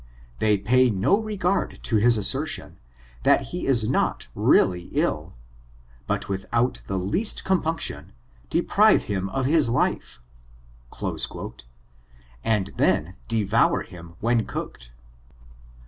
They 0.39 0.57
pay 0.57 0.89
no 0.89 1.21
regard 1.21 1.77
to 1.83 1.97
his 1.97 2.17
assertion, 2.17 2.79
that 3.21 3.43
he 3.53 3.67
is 3.67 3.87
not 3.87 4.29
really 4.33 4.85
ill, 4.93 5.35
but 6.07 6.27
without 6.27 6.81
the 6.87 6.97
least 6.97 7.43
compunction, 7.43 8.11
deprive 8.49 9.03
him 9.03 9.29
of 9.29 9.45
his 9.45 9.69
life," 9.69 10.19
and 12.43 12.71
then 12.77 13.13
devoui;^him 13.29 14.15
when 14.21 14.45
cooked. 14.47 14.89